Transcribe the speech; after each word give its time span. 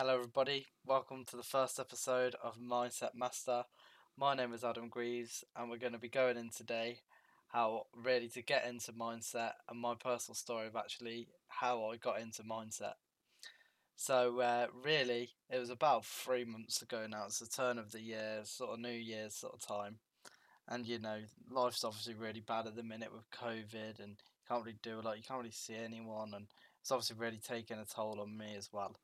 Hello, 0.00 0.14
everybody. 0.14 0.64
Welcome 0.86 1.24
to 1.24 1.36
the 1.36 1.42
first 1.42 1.80
episode 1.80 2.36
of 2.40 2.56
Mindset 2.56 3.16
Master. 3.16 3.64
My 4.16 4.32
name 4.32 4.52
is 4.52 4.62
Adam 4.62 4.88
Greaves, 4.88 5.42
and 5.56 5.68
we're 5.68 5.76
going 5.78 5.92
to 5.92 5.98
be 5.98 6.08
going 6.08 6.36
in 6.36 6.50
today 6.50 7.00
how 7.48 7.86
really 7.92 8.28
to 8.28 8.40
get 8.40 8.64
into 8.64 8.92
mindset 8.92 9.54
and 9.68 9.80
my 9.80 9.96
personal 9.96 10.36
story 10.36 10.68
of 10.68 10.76
actually 10.76 11.26
how 11.48 11.84
I 11.86 11.96
got 11.96 12.20
into 12.20 12.44
mindset. 12.44 12.92
So, 13.96 14.38
uh, 14.38 14.68
really, 14.84 15.30
it 15.50 15.58
was 15.58 15.68
about 15.68 16.04
three 16.04 16.44
months 16.44 16.80
ago 16.80 17.08
now. 17.10 17.24
It's 17.26 17.40
the 17.40 17.46
turn 17.46 17.76
of 17.76 17.90
the 17.90 18.00
year, 18.00 18.42
sort 18.44 18.74
of 18.74 18.78
New 18.78 18.90
Year's 18.90 19.34
sort 19.34 19.54
of 19.54 19.66
time. 19.66 19.96
And 20.68 20.86
you 20.86 21.00
know, 21.00 21.18
life's 21.50 21.82
obviously 21.82 22.14
really 22.14 22.44
bad 22.46 22.68
at 22.68 22.76
the 22.76 22.84
minute 22.84 23.12
with 23.12 23.28
COVID, 23.32 23.98
and 23.98 24.10
you 24.10 24.46
can't 24.48 24.64
really 24.64 24.78
do 24.80 25.00
a 25.00 25.02
lot. 25.02 25.16
You 25.16 25.24
can't 25.26 25.40
really 25.40 25.50
see 25.50 25.74
anyone, 25.74 26.34
and 26.34 26.46
it's 26.80 26.92
obviously 26.92 27.16
really 27.18 27.40
taking 27.44 27.78
a 27.78 27.84
toll 27.84 28.20
on 28.20 28.38
me 28.38 28.54
as 28.56 28.68
well. 28.72 28.94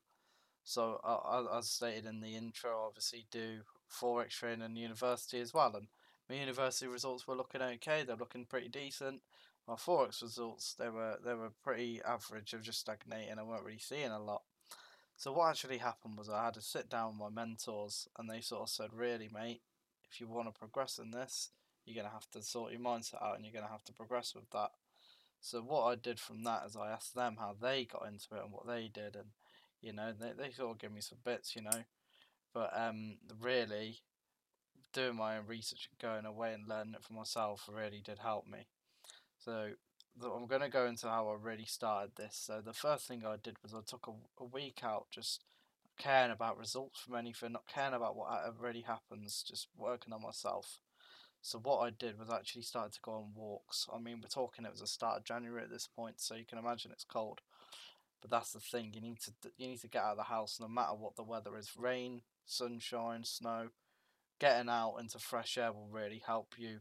So, 0.65 0.99
uh, 1.03 1.57
as 1.57 1.69
stated 1.69 2.07
in 2.07 2.21
the 2.21 2.35
intro, 2.35 2.85
obviously 2.87 3.27
do 3.29 3.59
forex 3.89 4.29
training 4.29 4.65
in 4.65 4.75
university 4.75 5.39
as 5.39 5.53
well, 5.53 5.75
and 5.75 5.87
my 6.27 6.35
university 6.35 6.87
results 6.87 7.27
were 7.27 7.35
looking 7.35 7.61
okay. 7.61 8.03
They're 8.03 8.15
looking 8.15 8.45
pretty 8.45 8.69
decent. 8.69 9.21
My 9.67 9.75
forex 9.75 10.23
results 10.23 10.73
they 10.73 10.89
were 10.89 11.19
they 11.23 11.35
were 11.35 11.51
pretty 11.63 12.01
average 12.03 12.53
of 12.53 12.63
just 12.63 12.79
stagnating. 12.79 13.37
I 13.37 13.43
weren't 13.43 13.63
really 13.63 13.77
seeing 13.77 14.09
a 14.09 14.19
lot. 14.19 14.41
So 15.15 15.31
what 15.33 15.51
actually 15.51 15.77
happened 15.77 16.17
was 16.17 16.29
I 16.29 16.45
had 16.45 16.55
to 16.55 16.61
sit 16.61 16.89
down 16.89 17.11
with 17.11 17.19
my 17.19 17.29
mentors, 17.29 18.07
and 18.17 18.27
they 18.27 18.41
sort 18.41 18.63
of 18.63 18.69
said, 18.69 18.91
"Really, 18.91 19.29
mate, 19.31 19.61
if 20.11 20.19
you 20.19 20.27
want 20.27 20.47
to 20.51 20.59
progress 20.59 20.97
in 20.97 21.11
this, 21.11 21.51
you're 21.85 21.95
gonna 21.95 22.13
have 22.13 22.29
to 22.31 22.41
sort 22.41 22.71
your 22.71 22.81
mindset 22.81 23.21
out, 23.21 23.35
and 23.35 23.45
you're 23.45 23.53
gonna 23.53 23.71
have 23.71 23.83
to 23.85 23.93
progress 23.93 24.33
with 24.33 24.49
that." 24.49 24.71
So 25.41 25.61
what 25.61 25.83
I 25.85 25.93
did 25.93 26.19
from 26.19 26.43
that 26.45 26.65
is 26.65 26.75
I 26.75 26.89
asked 26.89 27.13
them 27.13 27.37
how 27.37 27.53
they 27.53 27.85
got 27.85 28.07
into 28.07 28.35
it 28.35 28.43
and 28.43 28.51
what 28.51 28.65
they 28.65 28.87
did, 28.87 29.15
and 29.15 29.29
you 29.81 29.93
know 29.93 30.13
they 30.19 30.31
they 30.37 30.51
sort 30.51 30.71
of 30.71 30.79
give 30.79 30.91
me 30.91 31.01
some 31.01 31.19
bits, 31.23 31.55
you 31.55 31.61
know, 31.61 31.83
but 32.53 32.71
um 32.75 33.17
really 33.41 33.99
doing 34.93 35.15
my 35.17 35.37
own 35.37 35.45
research 35.45 35.89
and 35.91 35.99
going 35.99 36.25
away 36.25 36.53
and 36.53 36.67
learning 36.69 36.93
it 36.93 37.03
for 37.03 37.13
myself 37.13 37.69
really 37.71 38.01
did 38.03 38.19
help 38.19 38.47
me. 38.47 38.67
So 39.37 39.71
I'm 40.23 40.47
going 40.47 40.61
to 40.61 40.69
go 40.69 40.85
into 40.85 41.07
how 41.07 41.27
I 41.27 41.35
really 41.39 41.65
started 41.65 42.11
this. 42.15 42.41
So 42.41 42.61
the 42.65 42.73
first 42.73 43.07
thing 43.07 43.23
I 43.25 43.35
did 43.41 43.57
was 43.61 43.73
I 43.73 43.81
took 43.85 44.07
a, 44.07 44.41
a 44.41 44.45
week 44.45 44.79
out 44.83 45.07
just 45.11 45.43
caring 45.97 46.31
about 46.31 46.57
results 46.57 47.01
from 47.01 47.15
anything, 47.15 47.51
not 47.51 47.67
caring 47.67 47.93
about 47.93 48.15
what 48.15 48.29
really 48.59 48.81
happens, 48.81 49.43
just 49.47 49.67
working 49.77 50.13
on 50.13 50.21
myself. 50.21 50.79
So 51.41 51.59
what 51.59 51.79
I 51.79 51.89
did 51.91 52.17
was 52.17 52.29
actually 52.31 52.63
started 52.63 52.93
to 52.93 52.99
go 53.03 53.11
on 53.11 53.33
walks. 53.35 53.87
I 53.93 53.99
mean, 53.99 54.19
we're 54.21 54.29
talking 54.29 54.65
it 54.65 54.71
was 54.71 54.81
the 54.81 54.87
start 54.87 55.17
of 55.17 55.25
January 55.25 55.61
at 55.63 55.69
this 55.69 55.87
point, 55.87 56.19
so 56.19 56.35
you 56.35 56.45
can 56.45 56.57
imagine 56.57 56.91
it's 56.91 57.03
cold. 57.03 57.41
But 58.25 58.31
that's 58.31 58.53
the 58.53 58.59
thing. 58.59 58.91
You 58.91 59.01
need 59.01 59.19
to 59.21 59.31
you 59.55 59.67
need 59.67 59.81
to 59.81 59.87
get 59.87 60.01
out 60.01 60.13
of 60.13 60.17
the 60.17 60.23
house 60.23 60.57
no 60.59 60.67
matter 60.67 60.95
what 60.95 61.15
the 61.15 61.21
weather 61.21 61.55
is, 61.57 61.69
rain, 61.77 62.21
sunshine, 62.45 63.23
snow 63.23 63.67
getting 64.39 64.69
out 64.69 64.97
into 64.97 65.19
fresh 65.19 65.57
air 65.57 65.71
will 65.71 65.87
really 65.87 66.21
help 66.25 66.55
you. 66.57 66.79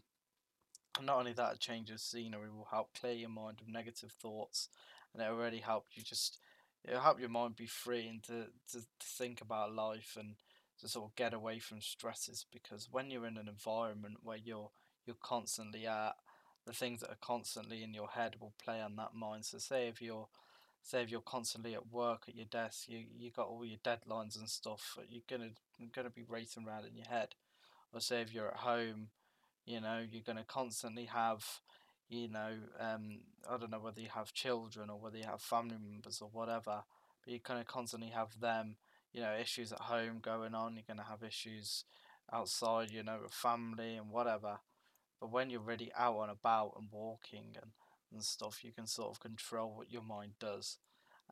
And 0.97 1.06
not 1.06 1.19
only 1.19 1.33
that, 1.34 1.55
a 1.55 1.59
change 1.59 1.91
of 1.91 2.01
scenery 2.01 2.51
will 2.51 2.69
help 2.70 2.89
clear 2.98 3.12
your 3.12 3.28
mind 3.28 3.61
of 3.61 3.69
negative 3.69 4.12
thoughts, 4.12 4.69
and 5.12 5.23
it 5.23 5.31
will 5.31 5.39
really 5.39 5.59
help 5.59 5.86
you 5.95 6.03
just 6.03 6.39
it'll 6.84 7.01
help 7.01 7.19
your 7.19 7.28
mind 7.28 7.56
be 7.56 7.67
free 7.67 8.06
and 8.06 8.23
to, 8.23 8.47
to, 8.70 8.81
to 8.81 9.06
think 9.06 9.41
about 9.41 9.75
life 9.75 10.17
and 10.19 10.34
to 10.79 10.89
sort 10.89 11.06
of 11.06 11.17
get 11.17 11.33
away 11.33 11.58
from 11.58 11.81
stresses 11.81 12.45
because 12.53 12.89
when 12.91 13.11
you're 13.11 13.27
in 13.27 13.39
an 13.39 13.48
environment 13.48 14.17
where 14.23 14.36
you're 14.36 14.70
you're 15.06 15.17
constantly 15.23 15.86
at 15.86 16.12
the 16.67 16.73
things 16.73 17.01
that 17.01 17.11
are 17.11 17.19
constantly 17.23 17.83
in 17.83 17.95
your 17.95 18.08
head 18.08 18.36
will 18.41 18.55
play 18.62 18.81
on 18.81 18.97
that 18.97 19.14
mind. 19.14 19.45
So 19.45 19.58
say 19.58 19.89
if 19.89 20.01
you're 20.01 20.29
say 20.84 21.02
if 21.02 21.10
you're 21.10 21.22
constantly 21.22 21.74
at 21.74 21.90
work 21.92 22.24
at 22.28 22.36
your 22.36 22.46
desk, 22.46 22.88
you 22.88 23.04
you 23.18 23.32
got 23.32 23.48
all 23.48 23.64
your 23.64 23.78
deadlines 23.84 24.38
and 24.38 24.48
stuff, 24.48 24.98
you're 25.08 25.22
gonna 25.28 25.50
gonna 25.94 26.10
be 26.10 26.24
racing 26.28 26.66
around 26.66 26.86
in 26.86 26.96
your 26.96 27.06
head 27.08 27.34
or 27.92 28.00
say 28.00 28.20
if 28.22 28.34
you're 28.34 28.48
at 28.48 28.58
home, 28.58 29.08
you 29.66 29.80
know, 29.80 30.02
you're 30.10 30.22
to 30.38 30.44
constantly 30.44 31.06
have, 31.06 31.44
you 32.08 32.28
know, 32.28 32.52
um, 32.80 33.20
I 33.48 33.56
don't 33.56 33.70
know 33.70 33.80
whether 33.80 34.00
you 34.00 34.08
have 34.14 34.33
children 34.34 34.90
or 34.90 34.98
whether 34.98 35.18
you 35.18 35.24
have 35.24 35.42
family 35.42 35.77
members 35.83 36.20
or 36.20 36.28
whatever, 36.33 36.84
but 37.24 37.30
you're 37.30 37.40
to 37.61 37.67
constantly 37.67 38.11
have 38.11 38.40
them, 38.40 38.77
you 39.12 39.23
know, 39.23 39.34
issues 39.40 39.73
at 39.73 39.80
home 39.80 40.18
going 40.23 40.55
on. 40.55 40.74
You're 40.74 40.96
to 40.98 41.11
have 41.11 41.23
issues 41.23 41.84
outside, 42.33 42.90
you 42.90 43.02
know, 43.02 43.20
with 43.23 43.33
family 43.33 43.96
and 43.96 44.11
whatever. 44.11 44.58
But 45.20 45.33
when 45.33 45.50
you're 45.50 45.61
really 45.61 45.92
out 45.98 46.20
and 46.23 46.30
about 46.30 46.74
and 46.78 46.89
walking 46.92 47.56
and, 47.61 47.73
and 48.14 48.25
stuff, 48.25 48.64
you 48.64 48.73
can 48.73 48.86
sort 48.86 49.11
of 49.11 49.20
control 49.20 49.75
what 49.77 49.92
your 49.92 50.02
mind 50.02 50.33
does. 50.41 50.79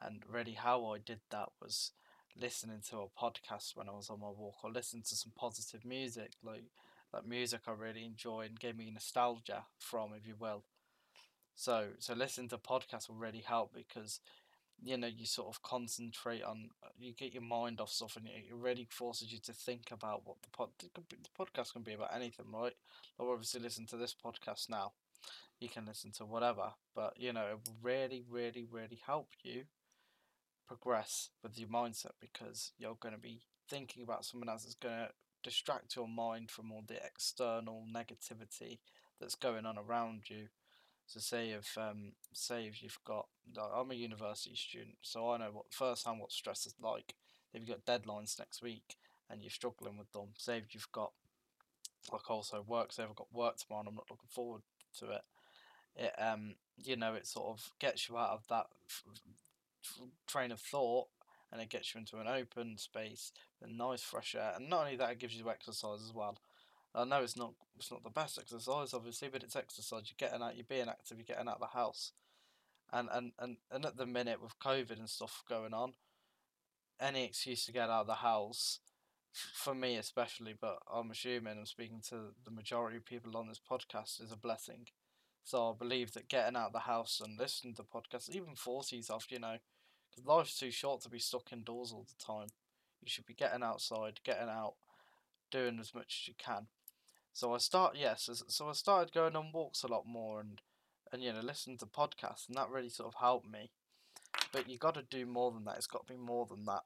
And 0.01 0.23
really, 0.29 0.53
how 0.53 0.85
I 0.87 0.99
did 0.99 1.21
that 1.31 1.51
was 1.61 1.93
listening 2.41 2.81
to 2.91 2.99
a 2.99 3.09
podcast 3.09 3.77
when 3.77 3.89
I 3.89 3.93
was 3.93 4.11
on 4.11 4.21
my 4.21 4.31
walk 4.31 4.57
or 4.65 4.71
listening 4.71 5.05
to 5.09 5.17
some 5.17 5.33
positive 5.37 5.85
music, 5.85 6.33
like 6.43 6.65
like 7.13 7.27
music 7.27 7.61
I 7.67 7.73
really 7.73 8.05
enjoy 8.05 8.43
and 8.47 8.59
gave 8.59 8.77
me 8.77 8.91
nostalgia 8.91 9.65
from, 9.79 10.13
if 10.17 10.27
you 10.27 10.35
will. 10.39 10.65
So 11.55 11.89
so 11.99 12.15
listening 12.15 12.49
to 12.51 12.59
podcasts 12.59 13.09
will 13.09 13.17
really 13.17 13.45
help 13.47 13.73
because 13.75 14.21
you 14.83 14.97
know 14.97 15.07
you 15.07 15.27
sort 15.27 15.49
of 15.49 15.63
concentrate 15.63 16.43
on 16.43 16.71
uh, 16.83 16.89
you 16.99 17.13
get 17.13 17.33
your 17.33 17.43
mind 17.43 17.81
off 17.81 17.91
stuff 17.91 18.17
and 18.17 18.27
it 18.27 18.53
really 18.53 18.87
forces 18.91 19.33
you 19.33 19.39
to 19.39 19.53
think 19.53 19.91
about 19.93 20.27
what 20.27 20.37
the 20.43 20.51
pod 20.51 20.71
the 20.79 20.89
podcast 21.39 21.73
can 21.73 21.83
be 21.83 21.93
about 21.93 22.15
anything 22.15 22.47
right 22.53 22.75
or 23.19 23.33
obviously 23.33 23.61
listen 23.61 23.87
to 23.87 23.97
this 23.97 24.15
podcast 24.15 24.69
now 24.69 24.93
you 25.61 25.69
can 25.69 25.87
listen 25.87 26.11
to 26.11 26.25
whatever 26.25 26.73
but 26.95 27.15
you 27.17 27.33
know 27.33 27.47
it 27.47 27.59
will 27.67 27.77
really 27.83 28.25
really 28.29 28.67
really 28.71 29.01
help 29.07 29.29
you 29.43 29.65
progress 30.67 31.29
with 31.43 31.59
your 31.59 31.69
mindset 31.69 32.13
because 32.21 32.73
you're 32.79 32.97
going 33.01 33.15
to 33.15 33.21
be 33.21 33.43
thinking 33.69 34.03
about 34.03 34.25
someone 34.25 34.49
else 34.49 34.65
that's 34.65 34.75
going 34.75 34.95
to 34.95 35.09
distract 35.43 35.97
your 35.97 36.09
mind 36.09 36.51
from 36.51 36.71
all 36.71 36.85
the 36.87 36.97
external 37.05 37.85
negativity 37.95 38.79
that's 39.21 39.35
going 39.35 39.67
on 39.67 39.77
around 39.79 40.23
you. 40.29 40.49
So 41.07 41.21
say 41.21 41.51
if 41.51 41.77
um, 41.77 42.13
say 42.33 42.67
if 42.67 42.83
you've 42.83 42.99
got 43.05 43.27
I'm 43.75 43.91
a 43.91 43.95
university 43.95 44.55
student, 44.55 44.97
so 45.03 45.31
I 45.31 45.39
know 45.39 45.51
what 45.53 45.67
firsthand 45.71 46.21
what 46.21 46.33
stress 46.33 46.65
is 46.65 46.75
like. 46.81 47.15
If 47.53 47.61
you've 47.61 47.85
got 47.85 48.03
deadlines 48.03 48.39
next 48.39 48.63
week 48.63 48.97
and 49.29 49.43
you're 49.43 49.51
struggling 49.51 49.99
with 49.99 50.11
them, 50.13 50.29
say 50.39 50.59
if 50.59 50.75
you've 50.75 50.91
got 50.93 51.13
like 52.11 52.31
also 52.31 52.65
work, 52.67 52.93
say 52.93 53.03
I've 53.03 53.15
got 53.15 53.33
work 53.33 53.57
tomorrow 53.57 53.81
and 53.81 53.89
I'm 53.89 53.95
not 53.97 54.11
looking 54.11 54.31
forward 54.31 54.63
to 55.01 55.11
it. 55.11 55.23
It 55.97 56.13
um 56.21 56.55
you 56.83 56.97
know 56.97 57.15
it 57.15 57.27
sort 57.27 57.49
of 57.49 57.73
gets 57.79 58.09
you 58.09 58.17
out 58.17 58.31
of 58.31 58.47
that 58.49 58.67
train 60.27 60.53
of 60.53 60.61
thought 60.61 61.09
and 61.51 61.61
it 61.61 61.69
gets 61.69 61.95
you 61.95 62.01
into 62.01 62.19
an 62.19 62.29
open 62.29 62.79
space 62.79 63.33
with 63.61 63.71
nice 63.71 64.03
fresh 64.03 64.35
air. 64.35 64.53
And 64.57 64.71
not 64.71 64.85
only 64.85 64.97
that 64.97 65.11
it 65.11 65.19
gives 65.19 65.37
you 65.37 65.51
exercise 65.51 66.01
as 66.03 66.15
well. 66.15 66.39
I 66.95 67.05
know 67.05 67.23
it's 67.23 67.37
not 67.37 67.55
it's 67.79 67.91
not 67.91 68.05
the 68.05 68.11
best 68.11 68.39
exercise 68.39 68.95
obviously 68.95 69.29
but 69.29 69.43
it's 69.43 69.57
exercise. 69.57 70.05
You're 70.07 70.29
getting 70.29 70.43
out 70.43 70.57
you're 70.57 70.65
being 70.69 70.89
active 70.89 71.19
you're 71.19 71.25
getting 71.25 71.49
out 71.49 71.61
of 71.61 71.61
the 71.61 71.79
house. 71.79 72.13
And 72.93 73.09
and, 73.13 73.33
and, 73.39 73.57
and 73.71 73.87
at 73.87 73.97
the 73.97 74.07
minute 74.07 74.43
with 74.43 74.59
COVID 74.59 74.99
and 74.99 75.09
stuff 75.09 75.43
going 75.49 75.73
on 75.75 75.95
any 77.01 77.25
excuse 77.25 77.67
to 77.67 77.73
get 77.73 77.91
out 77.91 78.03
of 78.03 78.07
the 78.07 78.15
house 78.15 78.79
for 79.33 79.75
me 79.75 79.97
especially 79.97 80.55
but 80.59 80.79
I'm 80.93 81.11
assuming 81.11 81.59
I'm 81.59 81.67
speaking 81.67 82.03
to 82.11 82.35
the 82.45 82.51
majority 82.51 82.99
of 82.99 83.07
people 83.07 83.37
on 83.37 83.49
this 83.49 83.61
podcast 83.71 84.23
is 84.23 84.31
a 84.33 84.37
blessing 84.37 84.87
so 85.45 85.71
I 85.71 85.73
believe 85.77 86.13
that 86.13 86.29
getting 86.29 86.57
out 86.57 86.69
of 86.69 86.73
the 86.73 86.81
house 86.81 87.21
and 87.23 87.39
listening 87.39 87.75
to 87.75 87.83
podcasts, 87.83 88.31
even 88.31 88.55
forties 88.55 89.11
off, 89.11 89.27
you 89.31 89.39
know, 89.39 89.57
because 90.11 90.27
life's 90.27 90.59
too 90.59 90.71
short 90.71 91.01
to 91.03 91.09
be 91.09 91.19
stuck 91.19 91.53
indoors 91.53 91.93
all 91.93 92.07
the 92.09 92.25
time. 92.25 92.49
You 93.03 93.09
should 93.09 93.27
be 93.27 93.35
getting 93.35 93.63
outside, 93.63 94.21
getting 94.25 94.49
out, 94.49 94.75
doing 95.51 95.79
as 95.81 95.95
much 95.95 96.23
as 96.23 96.29
you 96.29 96.35
can. 96.39 96.67
So 97.33 97.55
I 97.55 97.59
start 97.59 97.97
yes, 97.99 98.29
so 98.49 98.69
I 98.69 98.73
started 98.73 99.13
going 99.13 99.35
on 99.37 99.53
walks 99.53 99.83
a 99.83 99.89
lot 99.89 100.07
more 100.07 100.41
and 100.41 100.61
and 101.13 101.23
you 101.23 101.33
know 101.33 101.41
listening 101.41 101.79
to 101.79 101.87
podcasts, 101.87 102.47
and 102.47 102.57
that 102.57 102.71
really 102.71 102.89
sort 102.89 103.09
of 103.09 103.21
helped 103.21 103.51
me. 103.51 103.71
But 104.53 104.69
you 104.69 104.79
got 104.79 104.95
to 104.95 105.03
do 105.03 105.27
more 105.27 105.51
than 105.51 105.65
that. 105.65 105.77
It's 105.77 105.87
got 105.87 106.07
to 106.07 106.13
be 106.13 106.19
more 106.19 106.47
than 106.47 106.67
that. 106.67 106.83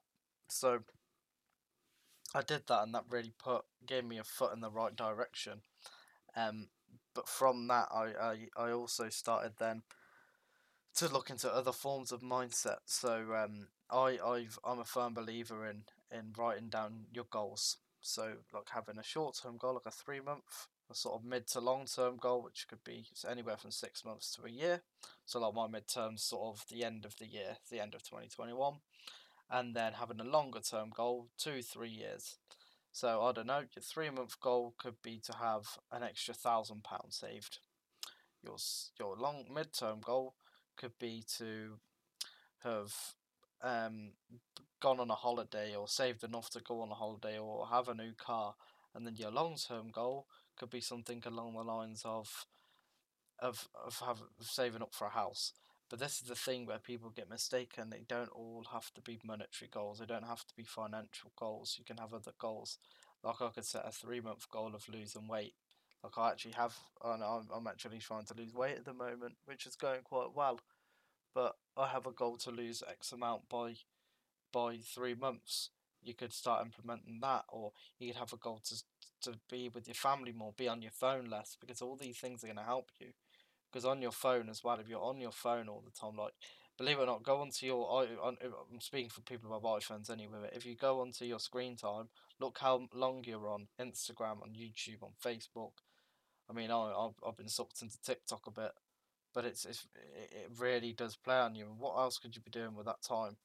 So 0.49 0.79
I 2.35 2.41
did 2.41 2.63
that, 2.67 2.83
and 2.83 2.93
that 2.93 3.05
really 3.09 3.33
put 3.37 3.63
gave 3.85 4.05
me 4.05 4.17
a 4.17 4.23
foot 4.23 4.53
in 4.53 4.61
the 4.61 4.69
right 4.69 4.95
direction. 4.95 5.61
Um, 6.35 6.67
but 7.13 7.27
from 7.27 7.67
that, 7.67 7.87
I, 7.91 8.11
I, 8.21 8.65
I 8.67 8.71
also 8.71 9.09
started 9.09 9.53
then 9.59 9.81
to 10.95 11.07
look 11.07 11.29
into 11.29 11.53
other 11.53 11.71
forms 11.71 12.11
of 12.11 12.21
mindset. 12.21 12.77
So 12.85 13.33
um, 13.35 13.67
I 13.89 14.17
I've 14.23 14.59
I'm 14.63 14.79
a 14.79 14.85
firm 14.85 15.13
believer 15.13 15.65
in 15.67 15.83
in 16.11 16.33
writing 16.37 16.69
down 16.69 17.05
your 17.13 17.25
goals. 17.29 17.77
So 18.01 18.33
like 18.53 18.69
having 18.69 18.97
a 18.97 19.03
short 19.03 19.37
term 19.41 19.57
goal, 19.57 19.73
like 19.75 19.85
a 19.85 19.91
three 19.91 20.19
month, 20.19 20.67
a 20.91 20.95
sort 20.95 21.15
of 21.15 21.25
mid 21.25 21.47
to 21.47 21.59
long 21.59 21.85
term 21.85 22.17
goal, 22.17 22.43
which 22.43 22.67
could 22.67 22.83
be 22.83 23.05
anywhere 23.29 23.57
from 23.57 23.71
six 23.71 24.05
months 24.05 24.35
to 24.35 24.45
a 24.45 24.49
year. 24.49 24.81
So 25.25 25.39
like 25.39 25.53
my 25.53 25.67
midterm, 25.67 26.19
sort 26.19 26.55
of 26.55 26.65
the 26.69 26.83
end 26.83 27.05
of 27.05 27.17
the 27.17 27.27
year, 27.27 27.57
the 27.69 27.79
end 27.79 27.95
of 27.95 28.07
twenty 28.07 28.27
twenty 28.27 28.53
one, 28.53 28.75
and 29.49 29.75
then 29.75 29.93
having 29.93 30.19
a 30.19 30.23
longer 30.23 30.59
term 30.59 30.89
goal, 30.95 31.27
two 31.37 31.61
three 31.61 31.89
years. 31.89 32.37
So 32.91 33.21
I 33.21 33.31
don't 33.31 33.47
know, 33.47 33.63
your 33.75 33.83
three 33.83 34.09
month 34.09 34.39
goal 34.39 34.73
could 34.77 35.01
be 35.03 35.19
to 35.25 35.33
have 35.37 35.77
an 35.91 36.03
extra 36.03 36.33
thousand 36.33 36.83
pounds 36.83 37.17
saved. 37.17 37.59
Your 38.43 38.57
your 38.99 39.15
long 39.15 39.45
mid 39.53 39.73
term 39.73 39.99
goal 40.01 40.35
could 40.75 40.97
be 40.99 41.23
to 41.37 41.79
have 42.63 42.93
um, 43.61 44.11
gone 44.79 44.99
on 44.99 45.09
a 45.09 45.15
holiday 45.15 45.75
or 45.75 45.87
saved 45.87 46.23
enough 46.23 46.49
to 46.51 46.59
go 46.61 46.81
on 46.81 46.91
a 46.91 46.95
holiday 46.95 47.37
or 47.39 47.67
have 47.67 47.87
a 47.87 47.93
new 47.93 48.13
car, 48.13 48.55
and 48.93 49.05
then 49.05 49.15
your 49.15 49.31
long 49.31 49.55
term 49.57 49.89
goal 49.91 50.27
could 50.57 50.69
be 50.69 50.81
something 50.81 51.21
along 51.25 51.53
the 51.53 51.63
lines 51.63 52.01
of 52.05 52.45
of 53.39 53.67
of, 53.85 53.99
have, 53.99 54.21
of 54.39 54.45
saving 54.45 54.81
up 54.81 54.93
for 54.93 55.07
a 55.07 55.11
house. 55.11 55.53
But 55.89 55.99
this 55.99 56.21
is 56.21 56.27
the 56.27 56.35
thing 56.35 56.65
where 56.65 56.79
people 56.79 57.09
get 57.09 57.29
mistaken. 57.29 57.89
They 57.89 58.03
don't 58.07 58.29
all 58.29 58.65
have 58.73 58.93
to 58.95 59.01
be 59.01 59.19
monetary 59.23 59.69
goals. 59.71 59.99
They 59.99 60.05
don't 60.05 60.27
have 60.27 60.45
to 60.45 60.55
be 60.55 60.63
financial 60.63 61.31
goals. 61.37 61.75
You 61.77 61.85
can 61.85 61.97
have 61.97 62.13
other 62.13 62.33
goals. 62.37 62.77
Like 63.23 63.41
I 63.41 63.49
could 63.49 63.65
set 63.65 63.87
a 63.87 63.91
three 63.91 64.19
month 64.19 64.49
goal 64.49 64.73
of 64.75 64.87
losing 64.89 65.27
weight. 65.27 65.53
Like 66.03 66.17
I 66.17 66.31
actually 66.31 66.53
have, 66.53 66.75
and 67.03 67.23
I'm, 67.23 67.47
I'm 67.53 67.67
actually 67.67 67.99
trying 67.99 68.25
to 68.25 68.33
lose 68.37 68.53
weight 68.53 68.77
at 68.77 68.85
the 68.85 68.93
moment, 68.93 69.35
which 69.45 69.65
is 69.65 69.75
going 69.75 70.01
quite 70.03 70.35
well. 70.35 70.59
But 71.33 71.55
I 71.77 71.87
have 71.87 72.05
a 72.05 72.11
goal 72.11 72.37
to 72.37 72.51
lose 72.51 72.83
X 72.87 73.11
amount 73.11 73.47
by 73.49 73.75
by 74.51 74.77
three 74.77 75.15
months. 75.15 75.69
You 76.03 76.13
could 76.13 76.33
start 76.33 76.65
implementing 76.65 77.19
that, 77.21 77.45
or 77.49 77.71
you 77.97 78.09
could 78.11 78.19
have 78.19 78.33
a 78.33 78.37
goal 78.37 78.61
to 78.65 78.83
to 79.21 79.39
be 79.49 79.69
with 79.69 79.87
your 79.87 79.95
family 79.95 80.31
more, 80.31 80.53
be 80.55 80.67
on 80.67 80.81
your 80.81 80.91
phone 80.91 81.29
less, 81.29 81.57
because 81.59 81.81
all 81.81 81.95
these 81.95 82.17
things 82.17 82.43
are 82.43 82.47
going 82.47 82.57
to 82.57 82.63
help 82.63 82.91
you 82.99 83.13
because 83.77 83.85
on 83.85 84.01
your 84.01 84.11
phone 84.11 84.49
as 84.49 84.63
well, 84.63 84.79
if 84.79 84.89
you're 84.89 85.03
on 85.03 85.21
your 85.21 85.31
phone 85.31 85.69
all 85.69 85.83
the 85.85 85.91
time, 85.91 86.17
like 86.17 86.33
believe 86.79 86.97
it 86.97 87.03
or 87.03 87.05
not, 87.05 87.21
go 87.21 87.41
onto 87.41 87.63
your. 87.63 87.87
On, 87.87 88.35
I'm 88.41 88.81
speaking 88.81 89.11
for 89.11 89.21
people 89.21 89.49
who 89.49 89.53
have 89.53 89.61
iPhones 89.61 90.09
anyway. 90.09 90.49
If 90.51 90.65
you 90.65 90.75
go 90.75 91.01
onto 91.01 91.25
your 91.25 91.39
screen 91.39 91.75
time, 91.75 92.09
look 92.39 92.57
how 92.59 92.87
long 92.91 93.23
you're 93.23 93.47
on 93.47 93.67
Instagram, 93.79 94.41
on 94.41 94.55
YouTube, 94.57 95.03
on 95.03 95.11
Facebook. 95.23 95.73
I 96.49 96.53
mean, 96.53 96.71
I, 96.71 97.09
I've, 97.27 97.37
been 97.37 97.49
sucked 97.49 97.83
into 97.83 98.01
TikTok 98.01 98.47
a 98.47 98.51
bit, 98.51 98.71
but 99.31 99.45
it's, 99.45 99.63
it's 99.63 99.85
it 100.31 100.49
really 100.57 100.91
does 100.91 101.15
play 101.15 101.35
on 101.35 101.53
you. 101.53 101.65
What 101.77 101.97
else 101.97 102.17
could 102.17 102.35
you 102.35 102.41
be 102.41 102.49
doing 102.49 102.73
with 102.73 102.87
that 102.87 103.03
time? 103.07 103.37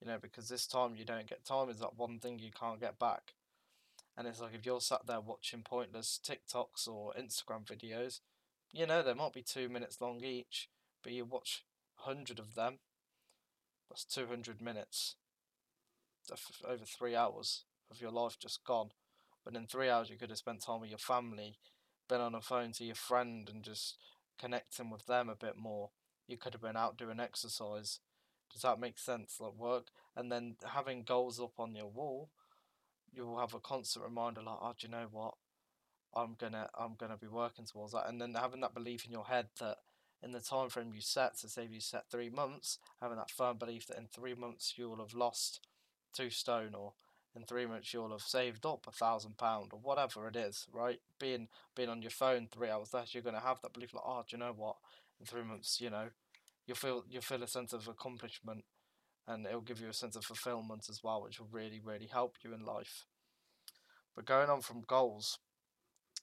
You 0.00 0.06
know, 0.06 0.18
because 0.22 0.48
this 0.48 0.68
time 0.68 0.94
you 0.94 1.04
don't 1.04 1.28
get 1.28 1.44
time 1.44 1.68
is 1.68 1.80
that 1.80 1.96
one 1.96 2.20
thing 2.20 2.38
you 2.38 2.50
can't 2.52 2.80
get 2.80 3.00
back. 3.00 3.34
And 4.16 4.28
it's 4.28 4.40
like 4.40 4.54
if 4.54 4.64
you're 4.64 4.80
sat 4.80 5.06
there 5.08 5.20
watching 5.20 5.62
pointless 5.62 6.20
TikToks 6.24 6.86
or 6.86 7.12
Instagram 7.18 7.64
videos, 7.64 8.20
you 8.72 8.86
know, 8.86 9.02
they 9.02 9.14
might 9.14 9.32
be 9.32 9.42
two 9.42 9.68
minutes 9.68 10.00
long 10.00 10.22
each, 10.22 10.68
but 11.02 11.12
you 11.12 11.24
watch 11.24 11.64
a 11.98 12.02
hundred 12.02 12.38
of 12.38 12.54
them. 12.54 12.78
That's 13.88 14.04
two 14.04 14.26
hundred 14.26 14.60
minutes. 14.60 15.16
over 16.64 16.84
three 16.84 17.16
hours 17.16 17.64
of 17.90 18.00
your 18.00 18.12
life 18.12 18.38
just 18.38 18.64
gone. 18.64 18.90
But 19.44 19.56
in 19.56 19.66
three 19.66 19.88
hours, 19.88 20.10
you 20.10 20.16
could 20.16 20.30
have 20.30 20.38
spent 20.38 20.62
time 20.62 20.80
with 20.80 20.90
your 20.90 20.98
family, 20.98 21.58
been 22.08 22.20
on 22.20 22.32
the 22.32 22.40
phone 22.40 22.72
to 22.72 22.84
your 22.84 22.94
friend, 22.94 23.48
and 23.52 23.64
just 23.64 23.96
connecting 24.38 24.90
with 24.90 25.06
them 25.06 25.28
a 25.28 25.34
bit 25.34 25.56
more. 25.56 25.90
You 26.28 26.36
could 26.36 26.52
have 26.52 26.62
been 26.62 26.76
out 26.76 26.96
doing 26.96 27.18
exercise. 27.18 27.98
Does 28.52 28.62
that 28.62 28.78
make 28.78 28.98
sense? 28.98 29.38
Like 29.40 29.54
work, 29.54 29.88
and 30.14 30.30
then 30.30 30.56
having 30.64 31.02
goals 31.02 31.40
up 31.40 31.58
on 31.58 31.74
your 31.74 31.88
wall, 31.88 32.30
you 33.12 33.26
will 33.26 33.40
have 33.40 33.54
a 33.54 33.60
constant 33.60 34.04
reminder, 34.04 34.42
like, 34.42 34.58
oh, 34.60 34.74
do 34.78 34.86
you 34.86 34.92
know 34.92 35.08
what? 35.10 35.34
I'm 36.14 36.34
gonna 36.38 36.68
I'm 36.78 36.94
gonna 36.98 37.16
be 37.16 37.28
working 37.28 37.66
towards 37.66 37.92
that, 37.92 38.08
and 38.08 38.20
then 38.20 38.34
having 38.34 38.60
that 38.60 38.74
belief 38.74 39.04
in 39.04 39.12
your 39.12 39.26
head 39.26 39.46
that 39.60 39.78
in 40.22 40.32
the 40.32 40.40
time 40.40 40.68
frame 40.68 40.92
you 40.94 41.00
set, 41.00 41.38
so 41.38 41.48
say 41.48 41.66
you 41.70 41.80
set 41.80 42.10
three 42.10 42.28
months, 42.28 42.78
having 43.00 43.16
that 43.16 43.30
firm 43.30 43.56
belief 43.56 43.86
that 43.86 43.96
in 43.98 44.06
three 44.06 44.34
months 44.34 44.74
you'll 44.76 44.96
have 44.96 45.14
lost 45.14 45.60
two 46.12 46.30
stone, 46.30 46.74
or 46.74 46.92
in 47.34 47.44
three 47.44 47.64
months 47.64 47.94
you'll 47.94 48.10
have 48.10 48.22
saved 48.22 48.66
up 48.66 48.86
a 48.88 48.92
thousand 48.92 49.38
pound, 49.38 49.70
or 49.72 49.78
whatever 49.78 50.26
it 50.28 50.36
is, 50.36 50.66
right? 50.72 51.00
Being 51.18 51.48
being 51.74 51.88
on 51.88 52.02
your 52.02 52.10
phone 52.10 52.48
three 52.50 52.68
hours 52.68 52.92
less, 52.92 53.14
you're 53.14 53.22
gonna 53.22 53.40
have 53.40 53.60
that 53.62 53.72
belief 53.72 53.94
like, 53.94 54.04
oh, 54.06 54.24
do 54.28 54.36
you 54.36 54.40
know 54.42 54.52
what? 54.54 54.76
In 55.20 55.26
three 55.26 55.44
months, 55.44 55.80
you 55.80 55.90
know, 55.90 56.08
you'll 56.66 56.76
feel 56.76 57.04
you'll 57.08 57.22
feel 57.22 57.42
a 57.42 57.48
sense 57.48 57.72
of 57.72 57.88
accomplishment, 57.88 58.64
and 59.28 59.46
it'll 59.46 59.60
give 59.60 59.80
you 59.80 59.88
a 59.88 59.94
sense 59.94 60.16
of 60.16 60.24
fulfillment 60.24 60.88
as 60.90 61.02
well, 61.04 61.22
which 61.22 61.38
will 61.38 61.48
really 61.52 61.80
really 61.82 62.06
help 62.06 62.36
you 62.42 62.52
in 62.52 62.64
life. 62.64 63.06
But 64.16 64.26
going 64.26 64.50
on 64.50 64.60
from 64.60 64.82
goals, 64.82 65.38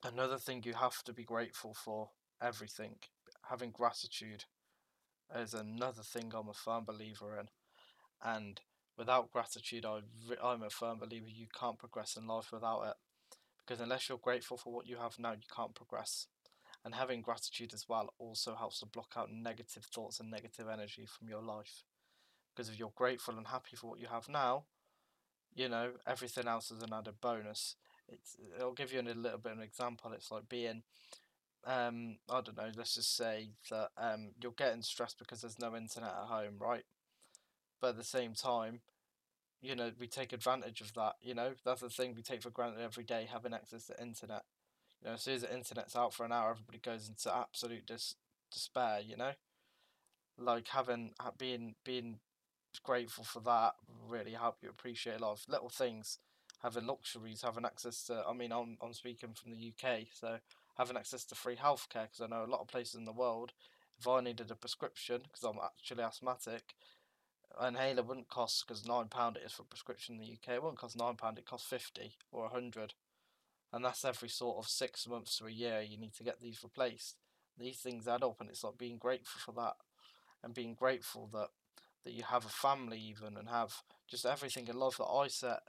another 0.03 0.37
thing 0.37 0.63
you 0.63 0.73
have 0.73 1.03
to 1.03 1.13
be 1.13 1.23
grateful 1.23 1.73
for 1.73 2.09
everything. 2.41 2.95
Having 3.49 3.71
gratitude 3.71 4.45
is 5.35 5.53
another 5.53 6.03
thing 6.03 6.31
I'm 6.35 6.49
a 6.49 6.53
firm 6.53 6.85
believer 6.85 7.37
in, 7.39 7.47
and 8.23 8.61
without 8.97 9.31
gratitude, 9.31 9.85
I 9.85 10.01
I'm 10.43 10.63
a 10.63 10.69
firm 10.69 10.99
believer 10.99 11.27
you 11.29 11.47
can't 11.57 11.79
progress 11.79 12.15
in 12.15 12.27
life 12.27 12.51
without 12.51 12.81
it, 12.83 12.95
because 13.65 13.81
unless 13.81 14.09
you're 14.09 14.17
grateful 14.17 14.57
for 14.57 14.73
what 14.73 14.87
you 14.87 14.97
have 14.97 15.19
now, 15.19 15.31
you 15.31 15.47
can't 15.53 15.75
progress. 15.75 16.27
And 16.85 16.95
having 16.95 17.21
gratitude 17.21 17.73
as 17.73 17.85
well 17.89 18.13
also 18.17 18.55
helps 18.55 18.79
to 18.79 18.85
block 18.85 19.13
out 19.17 19.29
negative 19.31 19.83
thoughts 19.83 20.19
and 20.19 20.31
negative 20.31 20.67
energy 20.71 21.05
from 21.05 21.27
your 21.27 21.41
life. 21.41 21.83
Because 22.55 22.69
if 22.69 22.79
you're 22.79 22.93
grateful 22.95 23.35
and 23.35 23.47
happy 23.47 23.75
for 23.75 23.89
what 23.89 23.99
you 23.99 24.07
have 24.07 24.29
now, 24.29 24.65
you 25.53 25.67
know, 25.67 25.91
everything 26.05 26.47
else 26.47 26.71
is 26.71 26.81
an 26.81 26.93
added 26.93 27.15
bonus 27.19 27.75
it's 28.09 28.37
it'll 28.55 28.73
give 28.73 28.93
you 28.93 29.01
a 29.01 29.03
little 29.03 29.39
bit 29.39 29.53
of 29.53 29.57
an 29.57 29.63
example. 29.63 30.11
It's 30.13 30.31
like 30.31 30.49
being 30.49 30.83
um, 31.65 32.17
I 32.29 32.41
don't 32.41 32.57
know, 32.57 32.71
let's 32.77 32.95
just 32.95 33.15
say 33.17 33.49
that 33.69 33.89
um, 33.97 34.31
you're 34.41 34.53
getting 34.53 34.81
stressed 34.81 35.19
because 35.19 35.41
there's 35.41 35.59
no 35.59 35.75
internet 35.75 36.11
at 36.11 36.27
home, 36.27 36.55
right? 36.59 36.85
But 37.81 37.89
at 37.89 37.97
the 37.97 38.03
same 38.03 38.33
time, 38.33 38.81
you 39.61 39.75
know, 39.75 39.91
we 39.99 40.07
take 40.07 40.33
advantage 40.33 40.81
of 40.81 40.93
that, 40.95 41.15
you 41.21 41.35
know, 41.35 41.53
that's 41.65 41.81
the 41.81 41.89
thing 41.89 42.13
we 42.15 42.23
take 42.23 42.43
for 42.43 42.51
granted 42.51 42.81
every 42.81 43.03
day, 43.03 43.27
having 43.31 43.53
access 43.53 43.87
to 43.87 44.01
internet. 44.01 44.43
You 45.01 45.09
know, 45.09 45.15
as 45.15 45.23
soon 45.23 45.35
as 45.35 45.41
the 45.43 45.55
internet's 45.55 45.95
out 45.95 46.13
for 46.13 46.25
an 46.25 46.31
hour, 46.33 46.51
everybody 46.51 46.79
goes 46.79 47.09
into 47.09 47.35
absolute 47.35 47.85
dis- 47.87 48.15
despair, 48.51 49.01
you 49.05 49.17
know? 49.17 49.33
Like 50.37 50.67
having, 50.69 51.13
being, 51.37 51.75
being 51.83 52.19
grateful 52.83 53.23
for 53.23 53.41
that 53.41 53.75
really 54.07 54.33
help 54.33 54.57
you 54.61 54.69
appreciate 54.69 55.19
a 55.19 55.23
lot 55.23 55.33
of 55.33 55.45
little 55.49 55.69
things 55.69 56.19
having 56.63 56.87
luxuries, 56.87 57.41
having 57.43 57.65
access 57.65 58.03
to. 58.05 58.23
I 58.27 58.33
mean, 58.33 58.51
I'm 58.51 58.77
I'm 58.81 58.93
speaking 58.93 59.33
from 59.33 59.51
the 59.51 59.73
UK, 59.73 60.07
so 60.13 60.37
having 60.77 60.97
access 60.97 61.23
to 61.25 61.35
free 61.35 61.55
healthcare 61.55 62.03
because 62.03 62.21
I 62.21 62.27
know 62.27 62.45
a 62.45 62.51
lot 62.51 62.61
of 62.61 62.67
places 62.67 62.95
in 62.95 63.05
the 63.05 63.11
world. 63.11 63.53
If 63.99 64.07
I 64.07 64.21
needed 64.21 64.51
a 64.51 64.55
prescription 64.55 65.21
because 65.23 65.43
I'm 65.43 65.59
actually 65.63 66.03
asthmatic, 66.03 66.75
an 67.59 67.75
inhaler 67.75 68.03
wouldn't 68.03 68.29
cost 68.29 68.65
because 68.67 68.85
nine 68.85 69.07
pound 69.07 69.37
it 69.37 69.43
is 69.43 69.53
for 69.53 69.63
prescription 69.63 70.15
in 70.15 70.21
the 70.21 70.33
UK. 70.33 70.55
It 70.55 70.63
wouldn't 70.63 70.79
cost 70.79 70.97
nine 70.97 71.15
pound. 71.15 71.37
It 71.37 71.45
costs 71.45 71.67
fifty 71.67 72.13
or 72.31 72.45
a 72.45 72.49
hundred, 72.49 72.93
and 73.73 73.83
that's 73.83 74.05
every 74.05 74.29
sort 74.29 74.57
of 74.57 74.69
six 74.69 75.07
months 75.07 75.37
to 75.37 75.45
a 75.45 75.51
year. 75.51 75.81
You 75.81 75.97
need 75.97 76.13
to 76.15 76.23
get 76.23 76.41
these 76.41 76.63
replaced. 76.63 77.17
These 77.57 77.77
things 77.77 78.07
add 78.07 78.23
up, 78.23 78.39
and 78.39 78.49
it's 78.49 78.63
like 78.63 78.77
being 78.77 78.97
grateful 78.97 79.39
for 79.39 79.59
that, 79.59 79.77
and 80.43 80.53
being 80.53 80.75
grateful 80.75 81.29
that 81.33 81.49
that 82.03 82.13
you 82.13 82.23
have 82.23 82.45
a 82.45 82.49
family 82.49 82.99
even 82.99 83.35
and 83.35 83.49
have 83.49 83.83
just 84.07 84.25
everything 84.25 84.67
in 84.67 84.79
life 84.79 84.97
that 84.97 85.05
I 85.05 85.27
set 85.27 85.59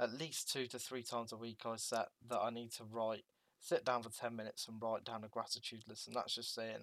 at 0.00 0.18
least 0.18 0.50
two 0.50 0.66
to 0.66 0.78
three 0.78 1.02
times 1.02 1.30
a 1.30 1.36
week 1.36 1.60
I 1.66 1.76
set 1.76 2.08
that 2.28 2.40
I 2.40 2.50
need 2.50 2.72
to 2.72 2.84
write, 2.84 3.24
sit 3.60 3.84
down 3.84 4.02
for 4.02 4.10
10 4.10 4.34
minutes 4.34 4.66
and 4.66 4.80
write 4.80 5.04
down 5.04 5.24
a 5.24 5.28
gratitude 5.28 5.82
list. 5.86 6.06
And 6.06 6.16
that's 6.16 6.34
just 6.34 6.54
saying, 6.54 6.78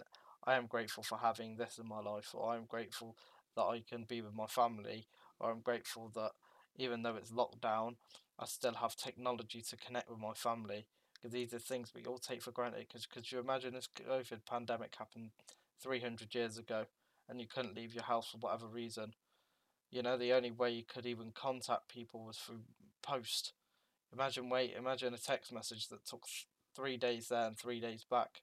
I 0.46 0.56
am 0.56 0.68
grateful 0.68 1.04
for 1.04 1.18
having 1.18 1.58
this 1.58 1.80
in 1.82 1.88
my 1.88 2.00
life, 2.00 2.30
or 2.34 2.52
I 2.52 2.58
am 2.58 2.66
grateful 2.66 3.18
that 3.56 3.64
I 3.64 3.82
can 3.90 4.04
be 4.04 4.22
with 4.22 4.36
my 4.36 4.46
family, 4.46 5.08
or 5.40 5.52
I'm 5.52 5.62
grateful 5.62 6.12
that 6.14 6.32
even 6.76 7.02
though 7.02 7.16
it's 7.16 7.32
lockdown, 7.32 7.96
I 8.38 8.46
still 8.46 8.76
have 8.76 8.96
technology 8.96 9.64
to 9.64 9.78
connect 9.78 10.12
with 10.12 10.20
my 10.20 10.34
family. 10.34 10.86
Because 11.16 11.34
these 11.34 11.52
are 11.56 11.60
things 11.60 11.94
we 11.96 12.06
all 12.06 12.20
take 12.20 12.44
for 12.44 12.52
granted. 12.52 12.86
Because 12.88 13.08
could 13.08 13.32
you 13.32 13.40
imagine 13.40 13.74
this 13.74 13.90
COVID 13.98 14.46
pandemic 14.48 14.94
happened 14.96 15.32
300 15.82 16.36
years 16.36 16.60
ago 16.60 16.86
and 17.28 17.42
you 17.42 17.48
couldn't 17.48 17.76
leave 17.76 17.96
your 17.96 18.04
house 18.04 18.30
for 18.30 18.38
whatever 18.38 18.68
reason? 18.68 19.14
You 19.90 20.04
know, 20.04 20.18
the 20.18 20.34
only 20.34 20.52
way 20.52 20.70
you 20.70 20.84
could 20.84 21.08
even 21.08 21.32
contact 21.32 21.88
people 21.88 22.24
was 22.24 22.38
through 22.38 22.60
post. 23.08 23.54
Imagine 24.14 24.50
wait, 24.50 24.74
imagine 24.78 25.14
a 25.14 25.18
text 25.18 25.52
message 25.54 25.88
that 25.90 26.06
took 26.06 26.24
three 26.76 26.98
days 26.98 27.28
there 27.28 27.48
and 27.48 27.58
three 27.58 27.80
days 27.80 28.06
back. 28.10 28.42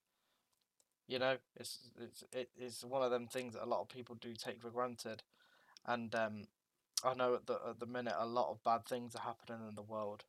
You 1.07 1.19
know, 1.19 1.37
it's 1.57 1.91
it's 2.01 2.25
it's 2.57 2.85
one 2.85 3.03
of 3.03 3.11
them 3.11 3.27
things 3.27 3.55
that 3.55 3.65
a 3.65 3.67
lot 3.67 3.83
of 3.83 3.89
people 3.89 4.17
do 4.21 4.35
take 4.35 4.61
for 4.61 4.71
granted, 4.71 5.23
and 5.87 6.15
um, 6.15 6.45
I 7.05 7.15
know 7.15 7.35
at 7.35 7.47
the 7.47 7.59
at 7.69 7.81
the 7.81 7.87
minute 7.87 8.15
a 8.19 8.27
lot 8.27 8.51
of 8.51 8.65
bad 8.65 8.87
things 8.87 9.15
are 9.15 9.23
happening 9.23 9.69
in 9.69 9.75
the 9.75 9.83
world. 9.83 10.25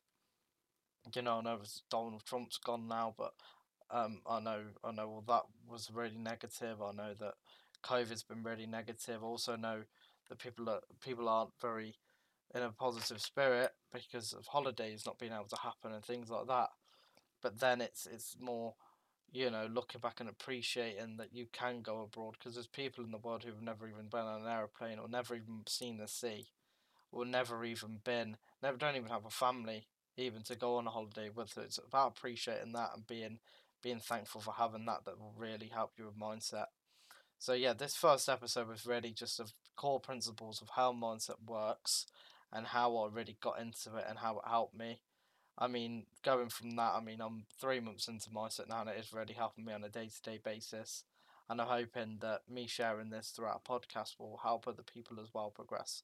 You 1.14 1.22
know, 1.22 1.38
I 1.38 1.42
know 1.42 1.60
Donald 1.90 2.24
Trump's 2.24 2.58
gone 2.58 2.88
now, 2.88 3.14
but 3.16 3.32
um, 3.90 4.20
I 4.26 4.40
know 4.40 4.62
I 4.84 4.92
know 4.92 5.08
well 5.08 5.24
that 5.28 5.44
was 5.70 5.90
really 5.90 6.18
negative. 6.18 6.82
I 6.82 6.92
know 6.92 7.14
that 7.18 7.34
COVID's 7.82 8.22
been 8.22 8.42
really 8.42 8.66
negative. 8.66 9.22
Also 9.22 9.56
know 9.56 9.82
that 10.28 10.38
people 10.38 10.68
are 10.68 10.80
people 11.00 11.28
aren't 11.28 11.58
very 11.60 11.96
in 12.54 12.62
a 12.62 12.70
positive 12.70 13.20
spirit 13.20 13.70
because 13.92 14.32
of 14.32 14.42
mm. 14.42 14.48
holidays 14.48 15.04
not 15.06 15.18
being 15.18 15.32
able 15.32 15.48
to 15.48 15.60
happen 15.60 15.92
and 15.92 16.04
things 16.04 16.30
like 16.30 16.46
that. 16.46 16.68
But 17.42 17.60
then 17.60 17.80
it's 17.80 18.06
it's 18.06 18.36
more, 18.40 18.74
you 19.32 19.50
know, 19.50 19.68
looking 19.70 20.00
back 20.00 20.20
and 20.20 20.28
appreciating 20.28 21.16
that 21.18 21.34
you 21.34 21.46
can 21.52 21.82
go 21.82 22.02
abroad 22.02 22.34
because 22.38 22.54
there's 22.54 22.66
people 22.66 23.04
in 23.04 23.10
the 23.10 23.18
world 23.18 23.44
who've 23.44 23.62
never 23.62 23.88
even 23.88 24.08
been 24.08 24.20
on 24.20 24.42
an 24.42 24.48
aeroplane 24.48 24.98
or 24.98 25.08
never 25.08 25.34
even 25.34 25.62
seen 25.68 25.98
the 25.98 26.08
sea, 26.08 26.48
or 27.12 27.24
never 27.24 27.64
even 27.64 28.00
been, 28.04 28.36
never 28.62 28.76
don't 28.76 28.96
even 28.96 29.10
have 29.10 29.26
a 29.26 29.30
family 29.30 29.86
even 30.16 30.42
to 30.42 30.56
go 30.56 30.76
on 30.76 30.86
a 30.86 30.90
holiday 30.90 31.28
with. 31.28 31.50
So 31.50 31.60
it's 31.62 31.78
about 31.78 32.16
appreciating 32.16 32.72
that 32.72 32.90
and 32.94 33.06
being 33.06 33.38
being 33.82 34.00
thankful 34.00 34.40
for 34.40 34.54
having 34.54 34.86
that 34.86 35.04
that 35.04 35.18
will 35.18 35.34
really 35.36 35.70
help 35.72 35.92
you 35.98 36.06
with 36.06 36.18
mindset. 36.18 36.66
So 37.38 37.52
yeah, 37.52 37.74
this 37.74 37.94
first 37.94 38.28
episode 38.28 38.68
was 38.68 38.86
really 38.86 39.12
just 39.12 39.38
of 39.38 39.52
core 39.76 40.00
principles 40.00 40.62
of 40.62 40.70
how 40.74 40.92
mindset 40.92 41.36
works 41.46 42.06
and 42.52 42.66
how 42.66 42.96
I 42.96 43.08
really 43.12 43.36
got 43.40 43.60
into 43.60 43.96
it 43.96 44.04
and 44.08 44.18
how 44.18 44.38
it 44.38 44.48
helped 44.48 44.76
me. 44.76 45.00
I 45.58 45.68
mean, 45.68 46.04
going 46.22 46.48
from 46.50 46.76
that, 46.76 46.94
I 46.94 47.00
mean, 47.00 47.20
I'm 47.20 47.44
three 47.60 47.80
months 47.80 48.08
into 48.08 48.30
mindset 48.30 48.68
now, 48.68 48.82
and 48.82 48.90
it 48.90 48.98
is 48.98 49.12
really 49.12 49.34
helping 49.34 49.64
me 49.64 49.72
on 49.72 49.84
a 49.84 49.88
day 49.88 50.08
to 50.08 50.30
day 50.30 50.38
basis. 50.42 51.04
And 51.48 51.60
I'm 51.60 51.68
hoping 51.68 52.18
that 52.20 52.42
me 52.48 52.66
sharing 52.66 53.10
this 53.10 53.28
throughout 53.34 53.62
a 53.64 53.70
podcast 53.70 54.18
will 54.18 54.40
help 54.42 54.66
other 54.66 54.82
people 54.82 55.18
as 55.20 55.32
well 55.32 55.50
progress. 55.50 56.02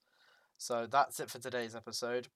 So 0.57 0.87
that's 0.91 1.19
it 1.21 1.31
for 1.31 1.39
today's 1.39 1.75
episode. 1.75 2.29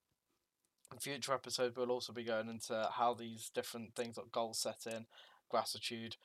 In 0.93 0.99
future 0.99 1.33
episodes, 1.33 1.77
we'll 1.77 1.91
also 1.91 2.13
be 2.13 2.25
going 2.25 2.49
into 2.49 2.89
how 2.93 3.15
these 3.15 3.51
different 3.55 3.95
things 3.95 4.17
like 4.17 4.33
goal 4.33 4.55
setting, 4.55 5.07
gratitude, 5.49 6.17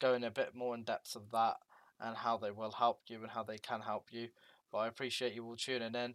going 0.00 0.24
a 0.24 0.30
bit 0.30 0.54
more 0.54 0.74
in 0.74 0.82
depth 0.82 1.14
of 1.14 1.30
that 1.32 1.56
and 2.00 2.16
how 2.16 2.38
they 2.38 2.50
will 2.50 2.72
help 2.72 3.02
you 3.08 3.18
and 3.22 3.30
how 3.30 3.42
they 3.42 3.58
can 3.58 3.82
help 3.82 4.06
you. 4.10 4.28
But 4.72 4.78
I 4.78 4.88
appreciate 4.88 5.34
you 5.34 5.44
all 5.44 5.56
tuning 5.56 5.94
in 5.94 6.14